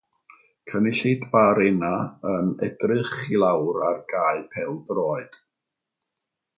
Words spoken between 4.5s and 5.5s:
pêl-droed